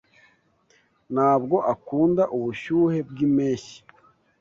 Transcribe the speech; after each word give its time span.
Ntabwo 1.13 1.55
akunda 1.73 2.23
ubushyuhe 2.37 2.97
bwimpeshyi. 3.09 3.79